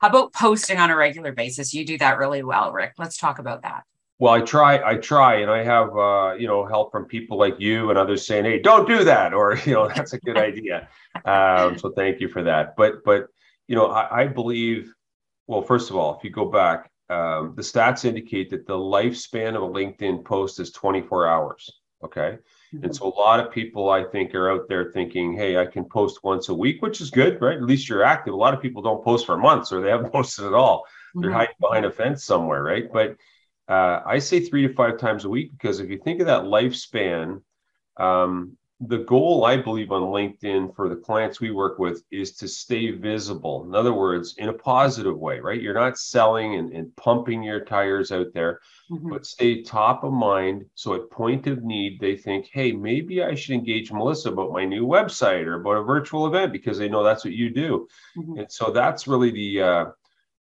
How 0.00 0.08
about 0.08 0.32
posting 0.32 0.78
on 0.78 0.90
a 0.90 0.96
regular 0.96 1.32
basis? 1.32 1.74
You 1.74 1.84
do 1.84 1.98
that 1.98 2.16
really 2.18 2.44
well, 2.44 2.70
Rick. 2.72 2.92
Let's 2.96 3.18
talk 3.18 3.40
about 3.40 3.62
that. 3.62 3.82
Well, 4.20 4.32
I 4.32 4.40
try, 4.40 4.80
I 4.88 4.94
try, 4.94 5.40
and 5.40 5.50
I 5.50 5.64
have, 5.64 5.96
uh, 5.96 6.34
you 6.38 6.46
know, 6.46 6.64
help 6.64 6.92
from 6.92 7.06
people 7.06 7.38
like 7.38 7.58
you 7.58 7.90
and 7.90 7.98
others 7.98 8.24
saying, 8.24 8.44
"Hey, 8.44 8.60
don't 8.60 8.88
do 8.88 9.02
that," 9.04 9.34
or 9.34 9.56
you 9.66 9.74
know, 9.74 9.88
that's 9.88 10.12
a 10.12 10.18
good 10.20 10.36
idea. 10.50 10.88
Um, 11.24 11.76
so 11.76 11.90
thank 11.90 12.20
you 12.20 12.28
for 12.28 12.44
that. 12.44 12.76
But, 12.76 13.04
but, 13.04 13.26
you 13.66 13.74
know, 13.74 13.86
I, 13.86 14.22
I 14.22 14.26
believe, 14.28 14.92
well, 15.48 15.62
first 15.62 15.90
of 15.90 15.96
all, 15.96 16.16
if 16.16 16.24
you 16.24 16.30
go 16.30 16.46
back, 16.46 16.90
um, 17.10 17.54
the 17.56 17.62
stats 17.62 18.04
indicate 18.04 18.50
that 18.50 18.66
the 18.66 18.76
lifespan 18.76 19.56
of 19.56 19.62
a 19.62 19.68
LinkedIn 19.68 20.24
post 20.24 20.60
is 20.60 20.72
24 20.72 21.26
hours. 21.26 21.70
Okay. 22.04 22.38
Mm-hmm. 22.74 22.84
And 22.84 22.94
so 22.94 23.06
a 23.06 23.18
lot 23.18 23.40
of 23.40 23.50
people, 23.50 23.90
I 23.90 24.04
think, 24.04 24.34
are 24.34 24.50
out 24.50 24.68
there 24.68 24.92
thinking, 24.92 25.34
hey, 25.34 25.56
I 25.56 25.66
can 25.66 25.84
post 25.84 26.22
once 26.22 26.48
a 26.48 26.54
week, 26.54 26.80
which 26.80 27.00
is 27.00 27.10
good, 27.10 27.40
right? 27.40 27.56
At 27.56 27.62
least 27.62 27.88
you're 27.88 28.04
active. 28.04 28.34
A 28.34 28.36
lot 28.36 28.54
of 28.54 28.60
people 28.60 28.82
don't 28.82 29.02
post 29.02 29.26
for 29.26 29.36
months 29.36 29.72
or 29.72 29.80
they 29.80 29.90
haven't 29.90 30.12
posted 30.12 30.44
at 30.44 30.54
all. 30.54 30.80
Mm-hmm. 30.80 31.20
They're 31.22 31.32
hiding 31.32 31.54
behind 31.60 31.86
a 31.86 31.90
fence 31.90 32.24
somewhere, 32.24 32.62
right? 32.62 32.84
But 32.92 33.16
uh, 33.68 34.02
I 34.06 34.18
say 34.18 34.40
three 34.40 34.66
to 34.66 34.74
five 34.74 34.98
times 34.98 35.24
a 35.24 35.28
week 35.28 35.52
because 35.52 35.80
if 35.80 35.90
you 35.90 35.98
think 35.98 36.20
of 36.20 36.26
that 36.26 36.44
lifespan, 36.44 37.42
um, 37.96 38.56
the 38.80 38.98
goal 38.98 39.44
I 39.44 39.56
believe 39.56 39.90
on 39.90 40.02
LinkedIn 40.02 40.74
for 40.76 40.88
the 40.88 40.94
clients 40.94 41.40
we 41.40 41.50
work 41.50 41.80
with 41.80 42.04
is 42.12 42.36
to 42.36 42.46
stay 42.46 42.92
visible. 42.92 43.64
In 43.64 43.74
other 43.74 43.92
words, 43.92 44.36
in 44.38 44.50
a 44.50 44.52
positive 44.52 45.18
way, 45.18 45.40
right? 45.40 45.60
You're 45.60 45.74
not 45.74 45.98
selling 45.98 46.54
and, 46.54 46.72
and 46.72 46.94
pumping 46.94 47.42
your 47.42 47.64
tires 47.64 48.12
out 48.12 48.28
there, 48.34 48.60
mm-hmm. 48.88 49.10
but 49.10 49.26
stay 49.26 49.62
top 49.62 50.04
of 50.04 50.12
mind. 50.12 50.64
So 50.76 50.94
at 50.94 51.10
point 51.10 51.48
of 51.48 51.64
need, 51.64 51.98
they 51.98 52.16
think, 52.16 52.50
hey, 52.52 52.70
maybe 52.70 53.20
I 53.20 53.34
should 53.34 53.54
engage 53.54 53.90
Melissa 53.90 54.30
about 54.30 54.52
my 54.52 54.64
new 54.64 54.86
website 54.86 55.46
or 55.46 55.54
about 55.54 55.78
a 55.78 55.82
virtual 55.82 56.28
event 56.28 56.52
because 56.52 56.78
they 56.78 56.88
know 56.88 57.02
that's 57.02 57.24
what 57.24 57.34
you 57.34 57.50
do. 57.50 57.88
Mm-hmm. 58.16 58.38
And 58.38 58.52
so 58.52 58.70
that's 58.70 59.08
really 59.08 59.32
the 59.32 59.60
uh, 59.62 59.84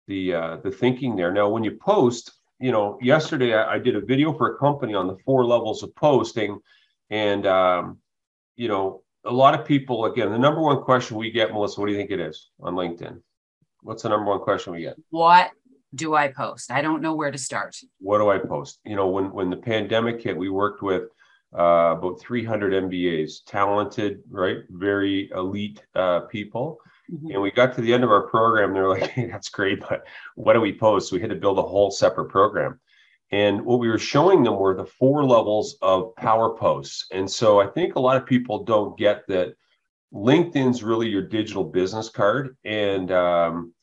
the 0.08 0.34
uh, 0.36 0.58
the 0.58 0.72
thinking 0.72 1.16
there. 1.16 1.34
Now, 1.34 1.50
when 1.50 1.64
you 1.64 1.72
post, 1.72 2.34
you 2.60 2.72
know, 2.72 3.00
yesterday 3.02 3.56
I, 3.56 3.74
I 3.74 3.80
did 3.80 3.96
a 3.96 4.02
video 4.02 4.32
for 4.32 4.54
a 4.54 4.60
company 4.60 4.94
on 4.94 5.08
the 5.08 5.18
four 5.26 5.44
levels 5.44 5.82
of 5.82 5.96
posting, 5.96 6.60
and 7.10 7.48
um, 7.48 7.98
you 8.58 8.68
know, 8.68 9.04
a 9.24 9.32
lot 9.32 9.58
of 9.58 9.66
people, 9.66 10.06
again, 10.06 10.32
the 10.32 10.38
number 10.38 10.62
one 10.62 10.82
question 10.84 11.18
we 11.18 11.32
get, 11.32 11.54
Melissa, 11.54 11.80
what 11.80 11.88
do 11.88 11.94
you 11.94 11.98
think 11.98 12.12
it 12.12 12.20
is 12.20 12.50
on 12.60 12.74
LinkedIn? 12.74 13.22
What's 13.82 14.04
the 14.04 14.10
number 14.10 14.26
one 14.26 14.40
question 14.40 14.74
we 14.74 14.82
get? 14.82 14.96
What 15.12 15.52
do 15.96 16.16
I 16.16 16.30
post? 16.30 16.72
I 16.72 16.82
don't 16.82 17.02
know 17.02 17.16
where 17.16 17.32
to 17.32 17.38
start. 17.38 17.78
What 18.00 18.18
do 18.18 18.30
I 18.30 18.40
post? 18.40 18.80
You 18.86 18.96
know, 18.96 19.08
when 19.08 19.32
when 19.32 19.50
the 19.50 19.58
pandemic 19.58 20.22
hit, 20.22 20.36
we 20.36 20.50
worked 20.50 20.82
with 20.82 21.04
uh, 21.58 21.96
about 21.98 22.20
300 22.20 22.84
MBAs, 22.90 23.46
talented, 23.46 24.20
right, 24.30 24.58
very 24.70 25.30
elite 25.34 25.82
uh, 25.96 26.22
people. 26.22 26.80
Mm-hmm. 27.12 27.32
And 27.32 27.42
we 27.42 27.52
got 27.52 27.74
to 27.76 27.82
the 27.82 27.94
end 27.94 28.04
of 28.04 28.12
our 28.12 28.28
program. 28.28 28.74
They're 28.74 28.90
like, 28.90 29.12
hey, 29.12 29.28
"That's 29.28 29.50
great, 29.50 29.80
but 29.80 30.06
what 30.36 30.54
do 30.54 30.62
we 30.62 30.78
post?" 30.78 31.10
So 31.10 31.16
we 31.16 31.22
had 31.22 31.30
to 31.30 31.36
build 31.36 31.60
a 31.60 31.64
whole 31.64 31.92
separate 31.92 32.30
program. 32.30 32.80
And 33.32 33.66
what 33.66 33.80
we 33.80 33.90
were 33.90 34.00
showing 34.00 34.44
them 34.44 34.58
were 34.58 34.76
the 34.76 34.86
four 34.86 35.26
levels 35.26 35.78
of 35.82 36.16
power 36.16 36.56
posts. 36.56 37.08
And 37.12 37.30
so 37.30 37.60
I 37.60 37.68
think 37.68 37.96
a 37.96 38.00
lot 38.00 38.18
of 38.18 38.26
people 38.26 38.64
don't 38.64 38.98
get 38.98 39.28
that 39.28 39.54
LinkedIn's 40.14 40.84
really 40.84 41.10
your 41.10 41.24
digital 41.24 41.66
business 41.66 42.10
card. 42.10 42.56
And 42.64 43.12
um, 43.12 43.74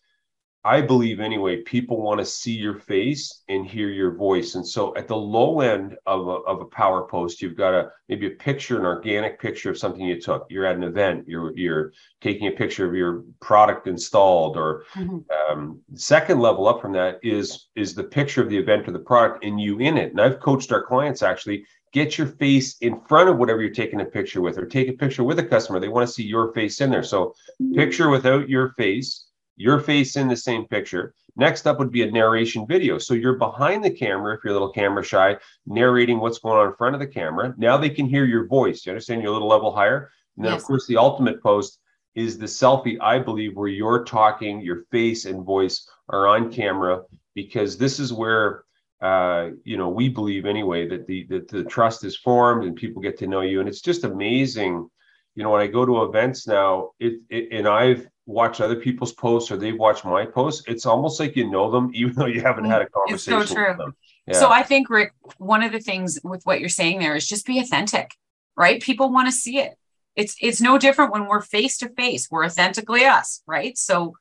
I 0.67 0.81
believe 0.81 1.21
anyway, 1.21 1.61
people 1.61 2.01
want 2.01 2.21
to 2.21 2.25
see 2.25 2.53
your 2.53 2.79
face 2.79 3.43
and 3.51 3.67
hear 3.67 3.91
your 3.91 4.15
voice. 4.15 4.55
And 4.55 4.67
so 4.67 4.97
at 4.97 5.09
the 5.09 5.17
low 5.17 5.61
end 5.61 5.97
of 6.07 6.27
a, 6.27 6.31
of 6.31 6.63
a 6.63 6.65
power 6.65 7.07
post, 7.07 7.43
you've 7.43 7.57
got 7.57 7.75
a 7.75 7.91
maybe 8.09 8.29
a 8.29 8.31
picture, 8.31 8.79
an 8.79 8.87
organic 8.87 9.39
picture 9.39 9.69
of 9.69 9.77
something 9.77 10.01
you 10.01 10.19
took. 10.19 10.47
You're 10.49 10.65
at 10.65 10.77
an 10.77 10.85
event, 10.85 11.29
you're 11.29 11.55
you're 11.55 11.93
taking 12.23 12.49
a 12.49 12.53
picture 12.53 12.89
of 12.89 12.95
your 12.95 13.25
product 13.41 13.87
installed, 13.89 14.57
or 14.57 14.85
mm-hmm. 14.95 15.19
um, 15.53 15.81
second 15.95 16.41
level 16.41 16.67
up 16.67 16.81
from 16.81 16.93
that 16.93 17.21
is 17.23 17.69
is 17.77 17.95
the 17.95 18.05
picture 18.05 18.43
of 18.43 18.49
the 18.49 18.57
event 18.57 18.89
or 18.89 18.93
the 18.93 18.99
product 18.99 19.45
and 19.45 19.61
you 19.61 19.81
in 19.81 19.99
it. 19.99 20.13
And 20.13 20.21
I've 20.21 20.41
coached 20.41 20.73
our 20.73 20.83
clients 20.83 21.23
actually 21.23 21.67
get 21.93 22.17
your 22.19 22.27
face 22.27 22.77
in 22.81 23.01
front 23.03 23.29
of 23.29 23.37
whatever 23.39 23.61
you're 23.61 23.71
taking 23.71 24.01
a 24.01 24.05
picture 24.05 24.41
with, 24.41 24.59
or 24.59 24.67
take 24.67 24.89
a 24.89 24.93
picture 24.93 25.23
with 25.25 25.39
a 25.39 25.45
customer. 25.45 25.79
They 25.79 25.89
want 25.89 26.09
to 26.09 26.13
see 26.13 26.25
your 26.25 26.53
face 26.55 26.81
in 26.81 26.91
there. 26.91 27.05
So 27.05 27.35
mm-hmm. 27.61 27.75
picture 27.75 28.09
without 28.09 28.49
your 28.49 28.71
face 28.71 29.27
your 29.57 29.81
face 29.81 30.17
in 30.17 30.29
the 30.29 30.37
same 30.37 30.67
picture. 30.67 31.15
Next 31.37 31.67
up 31.67 31.79
would 31.79 31.91
be 31.91 32.03
a 32.03 32.11
narration 32.11 32.67
video. 32.67 32.99
So 32.99 33.15
you're 33.15 33.39
behind 33.39 33.85
the 33.85 33.91
camera, 33.91 34.37
if 34.37 34.45
you're 34.45 34.53
a 34.53 34.55
little 34.55 34.73
camera 34.73 35.05
shy, 35.05 35.37
narrating 35.67 36.21
what's 36.21 36.39
going 36.39 36.59
on 36.59 36.69
in 36.69 36.75
front 36.75 36.95
of 36.95 37.01
the 37.01 37.07
camera. 37.07 37.55
Now 37.57 37.77
they 37.77 37.91
can 37.91 38.07
hear 38.07 38.25
your 38.25 38.47
voice. 38.47 38.87
You 38.87 38.93
understand? 38.93 39.23
You're 39.23 39.31
a 39.31 39.35
little 39.35 39.49
level 39.49 39.75
higher. 39.75 40.11
And 40.37 40.45
then, 40.45 40.53
yes. 40.53 40.63
of 40.63 40.67
course, 40.67 40.87
the 40.87 40.97
ultimate 40.97 41.43
post 41.43 41.81
is 42.15 42.39
the 42.39 42.47
selfie, 42.47 42.99
I 43.01 43.19
believe, 43.19 43.57
where 43.57 43.69
you're 43.69 44.05
talking, 44.05 44.61
your 44.61 44.85
face 44.91 45.25
and 45.25 45.45
voice 45.45 45.89
are 46.09 46.29
on 46.29 46.53
camera, 46.53 47.03
because 47.35 47.77
this 47.77 47.99
is 47.99 48.13
where 48.13 48.65
uh, 49.03 49.51
you 49.65 49.77
know 49.77 49.89
we 49.89 50.09
believe 50.09 50.47
anyway 50.47 50.89
that 50.89 51.07
the 51.07 51.27
that 51.29 51.49
the 51.49 51.65
trust 51.65 52.05
is 52.05 52.17
formed 52.17 52.65
and 52.65 52.77
people 52.77 53.03
get 53.03 53.19
to 53.19 53.27
know 53.27 53.41
you, 53.41 53.61
and 53.61 53.69
it's 53.69 53.81
just 53.81 54.05
amazing. 54.05 54.89
You 55.35 55.43
know, 55.43 55.51
when 55.51 55.61
I 55.61 55.67
go 55.67 55.85
to 55.85 56.05
events 56.05 56.47
now, 56.47 56.91
it, 57.01 57.15
it 57.29 57.49
and 57.51 57.67
I've 57.67 58.09
watch 58.27 58.61
other 58.61 58.77
people's 58.77 59.13
posts 59.13 59.51
or 59.51 59.57
they've 59.57 59.79
watched 59.79 60.05
my 60.05 60.25
posts, 60.25 60.65
it's 60.67 60.87
almost 60.87 61.21
like 61.21 61.37
you 61.37 61.51
know 61.51 61.71
them, 61.71 61.91
even 61.95 62.15
though 62.15 62.27
you 62.27 62.41
haven't 62.41 62.65
had 62.65 62.83
a 62.83 62.89
conversation. 62.89 63.41
It's 63.41 63.51
so 63.51 63.55
true. 63.55 63.95
Yeah. 64.27 64.39
So 64.39 64.51
I 64.51 64.63
think 64.63 64.89
Rick, 64.89 65.13
one 65.39 65.63
of 65.63 65.73
the 65.73 65.81
things 65.81 66.19
with 66.25 66.45
what 66.45 66.61
you're 66.61 66.69
saying 66.69 66.99
there 66.99 67.15
is 67.15 67.29
just 67.29 67.47
be 67.47 67.59
authentic, 67.59 68.13
right? 68.57 68.81
People 68.81 69.13
want 69.13 69.29
to 69.29 69.33
see 69.33 69.59
it. 69.59 69.77
It's 70.17 70.37
it's 70.41 70.61
no 70.61 70.79
different 70.79 71.13
when 71.13 71.27
we're 71.27 71.43
face 71.43 71.77
to 71.79 71.89
face. 71.91 72.29
We're 72.31 72.47
authentically 72.47 73.05
us, 73.05 73.43
right? 73.47 73.77
So, 73.77 74.15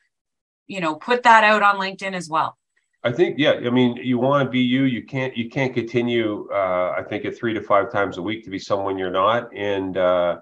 you 0.67 0.81
know, 0.81 0.95
put 0.95 1.23
that 1.23 1.43
out 1.43 1.61
on 1.61 1.75
LinkedIn 1.75 2.13
as 2.13 2.27
well. 2.27 2.57
I 3.05 3.11
think, 3.11 3.37
yeah. 3.37 3.51
I 3.65 3.69
mean, 3.69 3.97
you 3.97 4.17
want 4.17 4.45
to 4.45 4.49
be 4.49 4.61
you. 4.61 4.83
You 4.83 5.03
can't. 5.03 5.35
You 5.37 5.49
can't 5.49 5.73
continue. 5.73 6.49
Uh, 6.51 6.95
I 6.97 7.03
think 7.03 7.25
at 7.25 7.37
three 7.37 7.53
to 7.53 7.61
five 7.61 7.91
times 7.91 8.17
a 8.17 8.21
week 8.21 8.43
to 8.45 8.49
be 8.49 8.59
someone 8.59 8.97
you're 8.97 9.11
not. 9.11 9.53
And 9.55 9.97
uh, 9.97 10.39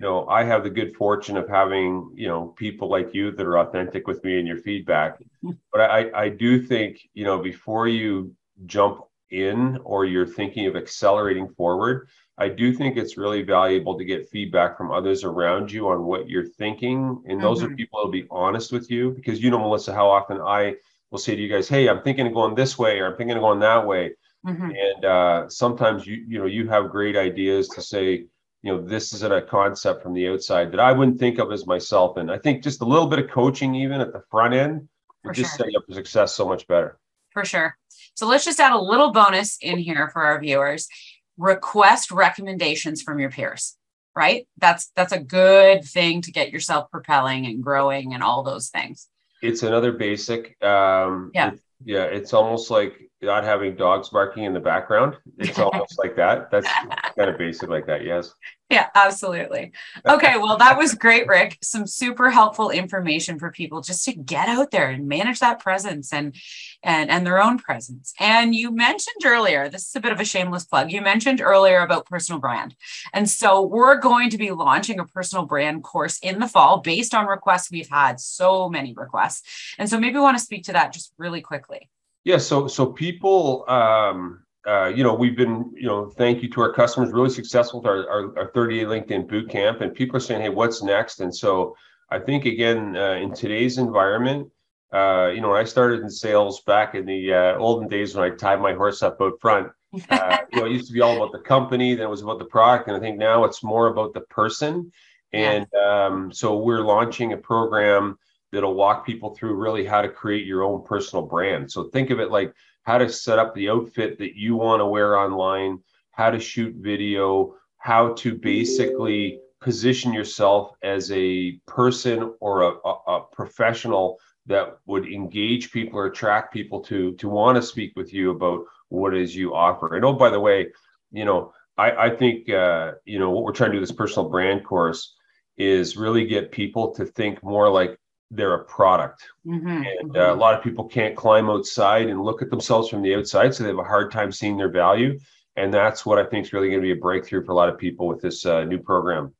you 0.00 0.06
know, 0.06 0.26
I 0.28 0.44
have 0.44 0.64
the 0.64 0.70
good 0.70 0.96
fortune 0.96 1.36
of 1.36 1.46
having, 1.46 2.10
you 2.14 2.26
know, 2.26 2.54
people 2.56 2.88
like 2.88 3.12
you 3.12 3.32
that 3.32 3.46
are 3.46 3.58
authentic 3.58 4.06
with 4.06 4.24
me 4.24 4.38
and 4.38 4.48
your 4.48 4.56
feedback. 4.56 5.18
But 5.72 5.82
I, 5.82 6.10
I 6.14 6.28
do 6.30 6.60
think, 6.60 7.00
you 7.14 7.24
know, 7.24 7.38
before 7.38 7.86
you 7.86 8.34
jump 8.66 9.02
in 9.30 9.78
or 9.84 10.04
you're 10.04 10.26
thinking 10.26 10.66
of 10.66 10.76
accelerating 10.76 11.48
forward, 11.48 12.08
I 12.38 12.48
do 12.48 12.72
think 12.72 12.96
it's 12.96 13.16
really 13.16 13.42
valuable 13.42 13.96
to 13.98 14.04
get 14.04 14.28
feedback 14.28 14.76
from 14.76 14.90
others 14.90 15.22
around 15.22 15.70
you 15.70 15.88
on 15.88 16.04
what 16.04 16.28
you're 16.28 16.48
thinking. 16.48 17.22
And 17.26 17.42
those 17.42 17.62
mm-hmm. 17.62 17.72
are 17.72 17.76
people 17.76 17.98
that'll 18.00 18.10
be 18.10 18.26
honest 18.30 18.72
with 18.72 18.90
you 18.90 19.10
because 19.10 19.42
you 19.42 19.50
know, 19.50 19.58
Melissa, 19.58 19.94
how 19.94 20.10
often 20.10 20.40
I 20.40 20.76
will 21.10 21.18
say 21.18 21.36
to 21.36 21.42
you 21.42 21.48
guys, 21.48 21.68
Hey, 21.68 21.88
I'm 21.88 22.02
thinking 22.02 22.26
of 22.26 22.34
going 22.34 22.54
this 22.54 22.78
way 22.78 22.98
or 22.98 23.06
I'm 23.06 23.16
thinking 23.16 23.36
of 23.36 23.42
going 23.42 23.60
that 23.60 23.86
way. 23.86 24.12
Mm-hmm. 24.46 24.70
And 24.70 25.04
uh, 25.04 25.48
sometimes 25.48 26.06
you, 26.06 26.24
you 26.26 26.38
know, 26.38 26.46
you 26.46 26.68
have 26.68 26.90
great 26.90 27.16
ideas 27.16 27.68
to 27.68 27.82
say, 27.82 28.24
you 28.62 28.72
know 28.72 28.80
this 28.80 29.12
isn't 29.12 29.32
a 29.32 29.42
concept 29.42 30.02
from 30.02 30.14
the 30.14 30.28
outside 30.28 30.70
that 30.72 30.80
i 30.80 30.92
wouldn't 30.92 31.18
think 31.18 31.38
of 31.38 31.50
as 31.52 31.66
myself. 31.66 32.16
And 32.16 32.30
i 32.30 32.38
think 32.38 32.62
just 32.62 32.82
a 32.82 32.84
little 32.84 33.06
bit 33.06 33.18
of 33.18 33.30
coaching 33.30 33.74
even 33.74 34.00
at 34.00 34.12
the 34.12 34.22
front 34.30 34.54
end 34.54 34.88
would 35.24 35.34
just 35.34 35.56
sure. 35.56 35.66
set 35.66 35.72
you 35.72 35.78
up 35.78 35.84
for 35.86 35.94
success 35.94 36.34
so 36.34 36.48
much 36.48 36.66
better. 36.66 36.98
For 37.32 37.44
sure. 37.44 37.76
So 38.14 38.26
let's 38.26 38.44
just 38.44 38.58
add 38.58 38.72
a 38.72 38.78
little 38.78 39.12
bonus 39.12 39.58
in 39.60 39.78
here 39.78 40.08
for 40.08 40.22
our 40.22 40.40
viewers. 40.40 40.88
Request 41.36 42.10
recommendations 42.10 43.02
from 43.02 43.18
your 43.18 43.30
peers 43.30 43.76
right? 44.14 44.46
That's 44.58 44.90
that's 44.96 45.12
a 45.12 45.20
good 45.20 45.84
thing 45.84 46.22
to 46.22 46.32
get 46.32 46.50
yourself 46.50 46.90
propelling 46.90 47.46
and 47.46 47.62
growing 47.62 48.14
and 48.14 48.22
all 48.22 48.42
those 48.42 48.68
things. 48.68 49.08
It's 49.42 49.62
another 49.62 49.92
basic 49.92 50.62
um 50.62 51.30
yeah. 51.34 51.52
yeah 51.84 52.04
it's 52.04 52.34
almost 52.34 52.70
like 52.70 53.09
not 53.22 53.44
having 53.44 53.76
dogs 53.76 54.08
barking 54.08 54.44
in 54.44 54.54
the 54.54 54.60
background. 54.60 55.16
It's 55.38 55.58
almost 55.58 55.98
like 55.98 56.16
that. 56.16 56.50
That's 56.50 56.68
kind 57.16 57.30
of 57.30 57.38
basic 57.38 57.68
like 57.68 57.86
that. 57.86 58.04
Yes. 58.04 58.34
Yeah, 58.70 58.88
absolutely. 58.94 59.72
Okay. 60.08 60.38
Well, 60.38 60.56
that 60.58 60.78
was 60.78 60.94
great, 60.94 61.26
Rick. 61.26 61.58
Some 61.60 61.88
super 61.88 62.30
helpful 62.30 62.70
information 62.70 63.36
for 63.36 63.50
people 63.50 63.80
just 63.80 64.04
to 64.04 64.12
get 64.12 64.48
out 64.48 64.70
there 64.70 64.90
and 64.90 65.08
manage 65.08 65.40
that 65.40 65.58
presence 65.58 66.12
and 66.12 66.36
and 66.84 67.10
and 67.10 67.26
their 67.26 67.42
own 67.42 67.58
presence. 67.58 68.14
And 68.20 68.54
you 68.54 68.70
mentioned 68.70 69.24
earlier, 69.24 69.68
this 69.68 69.88
is 69.88 69.96
a 69.96 70.00
bit 70.00 70.12
of 70.12 70.20
a 70.20 70.24
shameless 70.24 70.64
plug. 70.64 70.92
You 70.92 71.02
mentioned 71.02 71.40
earlier 71.40 71.80
about 71.80 72.06
personal 72.06 72.40
brand. 72.40 72.76
And 73.12 73.28
so 73.28 73.60
we're 73.60 73.98
going 73.98 74.30
to 74.30 74.38
be 74.38 74.52
launching 74.52 75.00
a 75.00 75.04
personal 75.04 75.46
brand 75.46 75.82
course 75.82 76.20
in 76.20 76.38
the 76.38 76.48
fall 76.48 76.78
based 76.78 77.12
on 77.12 77.26
requests 77.26 77.72
we've 77.72 77.90
had 77.90 78.20
so 78.20 78.68
many 78.70 78.94
requests. 78.94 79.74
And 79.78 79.90
so 79.90 79.98
maybe 79.98 80.14
we 80.14 80.20
want 80.20 80.38
to 80.38 80.44
speak 80.44 80.62
to 80.64 80.72
that 80.74 80.92
just 80.92 81.12
really 81.18 81.40
quickly. 81.40 81.90
Yeah, 82.24 82.38
so 82.38 82.66
so 82.68 82.86
people, 82.86 83.64
um, 83.68 84.42
uh, 84.66 84.88
you 84.88 85.02
know, 85.02 85.14
we've 85.14 85.36
been, 85.36 85.72
you 85.74 85.86
know, 85.86 86.10
thank 86.10 86.42
you 86.42 86.50
to 86.50 86.60
our 86.60 86.72
customers, 86.72 87.12
really 87.12 87.30
successful 87.30 87.80
with 87.80 87.88
our, 87.88 88.08
our, 88.10 88.38
our 88.38 88.50
30 88.52 88.80
day 88.80 88.84
LinkedIn 88.84 89.28
boot 89.28 89.48
camp, 89.48 89.80
and 89.80 89.94
people 89.94 90.16
are 90.16 90.20
saying, 90.20 90.42
hey, 90.42 90.50
what's 90.50 90.82
next? 90.82 91.20
And 91.20 91.34
so 91.34 91.74
I 92.10 92.18
think 92.18 92.44
again, 92.44 92.96
uh, 92.96 93.12
in 93.12 93.32
today's 93.32 93.78
environment, 93.78 94.50
uh, 94.92 95.30
you 95.34 95.40
know, 95.40 95.50
when 95.50 95.60
I 95.60 95.64
started 95.64 96.00
in 96.00 96.10
sales 96.10 96.60
back 96.62 96.94
in 96.94 97.06
the 97.06 97.32
uh, 97.32 97.56
olden 97.56 97.88
days 97.88 98.14
when 98.14 98.30
I 98.30 98.34
tied 98.34 98.60
my 98.60 98.74
horse 98.74 99.02
up 99.02 99.18
out 99.20 99.40
front, 99.40 99.68
uh, 100.10 100.38
you 100.52 100.60
know, 100.60 100.66
it 100.66 100.72
used 100.72 100.88
to 100.88 100.92
be 100.92 101.00
all 101.00 101.16
about 101.16 101.32
the 101.32 101.38
company, 101.38 101.94
then 101.94 102.06
it 102.06 102.10
was 102.10 102.22
about 102.22 102.38
the 102.38 102.44
product, 102.44 102.88
and 102.88 102.96
I 102.96 103.00
think 103.00 103.16
now 103.16 103.44
it's 103.44 103.62
more 103.62 103.86
about 103.86 104.12
the 104.12 104.20
person. 104.22 104.92
And 105.32 105.72
um, 105.74 106.32
so 106.32 106.58
we're 106.58 106.82
launching 106.82 107.32
a 107.32 107.36
program 107.36 108.18
that'll 108.52 108.74
walk 108.74 109.06
people 109.06 109.34
through 109.34 109.54
really 109.54 109.84
how 109.84 110.02
to 110.02 110.08
create 110.08 110.46
your 110.46 110.64
own 110.64 110.84
personal 110.84 111.24
brand. 111.24 111.70
So 111.70 111.84
think 111.84 112.10
of 112.10 112.20
it 112.20 112.30
like 112.30 112.52
how 112.82 112.98
to 112.98 113.08
set 113.08 113.38
up 113.38 113.54
the 113.54 113.68
outfit 113.70 114.18
that 114.18 114.36
you 114.36 114.56
want 114.56 114.80
to 114.80 114.86
wear 114.86 115.16
online, 115.16 115.78
how 116.12 116.30
to 116.30 116.40
shoot 116.40 116.74
video, 116.76 117.54
how 117.78 118.12
to 118.14 118.34
basically 118.34 119.40
position 119.60 120.12
yourself 120.12 120.72
as 120.82 121.10
a 121.12 121.52
person 121.66 122.34
or 122.40 122.62
a, 122.62 122.72
a, 122.84 122.94
a 123.06 123.24
professional 123.32 124.18
that 124.46 124.78
would 124.86 125.06
engage 125.06 125.70
people 125.70 125.98
or 125.98 126.06
attract 126.06 126.52
people 126.52 126.80
to 126.80 127.12
to 127.16 127.28
want 127.28 127.56
to 127.56 127.62
speak 127.62 127.92
with 127.94 128.12
you 128.12 128.30
about 128.30 128.64
what 128.88 129.14
is 129.14 129.36
you 129.36 129.54
offer. 129.54 129.94
And 129.94 130.04
oh, 130.04 130.14
by 130.14 130.30
the 130.30 130.40
way, 130.40 130.68
you 131.12 131.24
know, 131.24 131.52
I, 131.76 132.06
I 132.06 132.10
think 132.10 132.50
uh, 132.50 132.92
you 133.04 133.18
know 133.18 133.30
what 133.30 133.44
we're 133.44 133.52
trying 133.52 133.70
to 133.70 133.76
do 133.76 133.80
this 133.80 133.92
personal 133.92 134.28
brand 134.28 134.64
course 134.64 135.14
is 135.56 135.96
really 135.96 136.26
get 136.26 136.50
people 136.50 136.94
to 136.94 137.04
think 137.04 137.42
more 137.44 137.68
like 137.68 137.98
they're 138.30 138.54
a 138.54 138.64
product. 138.64 139.24
Mm-hmm, 139.46 139.68
and 139.68 140.16
uh, 140.16 140.20
mm-hmm. 140.20 140.38
a 140.38 140.40
lot 140.40 140.54
of 140.54 140.62
people 140.62 140.84
can't 140.84 141.16
climb 141.16 141.50
outside 141.50 142.08
and 142.08 142.22
look 142.22 142.42
at 142.42 142.50
themselves 142.50 142.88
from 142.88 143.02
the 143.02 143.14
outside. 143.14 143.54
So 143.54 143.64
they 143.64 143.70
have 143.70 143.78
a 143.78 143.84
hard 143.84 144.12
time 144.12 144.30
seeing 144.32 144.56
their 144.56 144.70
value. 144.70 145.18
And 145.56 145.74
that's 145.74 146.06
what 146.06 146.18
I 146.18 146.24
think 146.24 146.46
is 146.46 146.52
really 146.52 146.68
going 146.68 146.80
to 146.80 146.86
be 146.86 146.92
a 146.92 146.96
breakthrough 146.96 147.44
for 147.44 147.52
a 147.52 147.54
lot 147.54 147.68
of 147.68 147.76
people 147.76 148.06
with 148.06 148.20
this 148.20 148.46
uh, 148.46 148.64
new 148.64 148.78
program. 148.78 149.34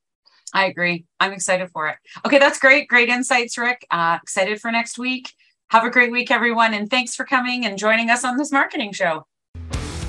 I 0.52 0.66
agree. 0.66 1.04
I'm 1.20 1.32
excited 1.32 1.70
for 1.70 1.88
it. 1.88 1.96
Okay, 2.26 2.38
that's 2.38 2.58
great. 2.58 2.88
Great 2.88 3.08
insights, 3.08 3.56
Rick. 3.56 3.86
Uh, 3.90 4.18
excited 4.20 4.60
for 4.60 4.72
next 4.72 4.98
week. 4.98 5.32
Have 5.70 5.84
a 5.84 5.90
great 5.90 6.10
week, 6.10 6.32
everyone. 6.32 6.74
And 6.74 6.90
thanks 6.90 7.14
for 7.14 7.24
coming 7.24 7.64
and 7.64 7.78
joining 7.78 8.10
us 8.10 8.24
on 8.24 8.36
this 8.36 8.50
marketing 8.50 8.92
show. 8.92 9.24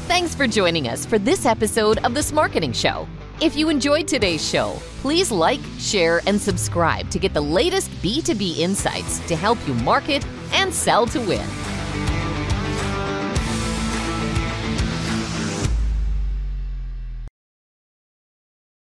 Thanks 0.07 0.33
for 0.33 0.47
joining 0.47 0.87
us 0.87 1.05
for 1.05 1.19
this 1.19 1.45
episode 1.45 1.99
of 1.99 2.15
This 2.15 2.31
Marketing 2.31 2.73
Show. 2.73 3.07
If 3.41 3.55
you 3.55 3.69
enjoyed 3.69 4.07
today's 4.07 4.47
show, 4.47 4.77
please 5.01 5.31
like, 5.31 5.61
share, 5.79 6.21
and 6.27 6.39
subscribe 6.39 7.09
to 7.09 7.17
get 7.17 7.33
the 7.33 7.41
latest 7.41 7.89
B2B 8.03 8.59
insights 8.59 9.17
to 9.27 9.35
help 9.35 9.57
you 9.67 9.73
market 9.73 10.23
and 10.53 10.71
sell 10.71 11.07
to 11.07 11.19
win. 11.21 11.49